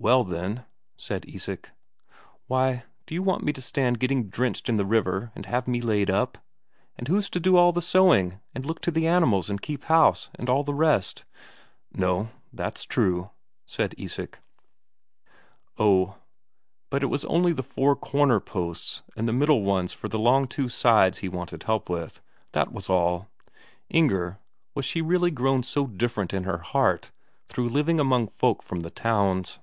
[0.00, 0.64] "Well, then"
[0.96, 1.72] said Isak.
[2.46, 5.80] "Why, do you want me to stand getting drenched in the river and have me
[5.80, 6.38] laid up?
[6.96, 10.30] And who's to do all the sewing, and look to the animals and keep house,
[10.36, 11.24] and all the rest?"
[11.92, 13.30] "No, that's true,"
[13.66, 14.38] said Isak.
[15.78, 16.14] Oh,
[16.90, 20.22] but it was only the four corner posts and the middle ones for the two
[20.22, 22.20] long sides he wanted help with,
[22.52, 23.26] that was all.
[23.90, 24.38] Inger
[24.76, 27.10] was she really grown so different in her heart
[27.48, 29.58] through living among folk from the towns?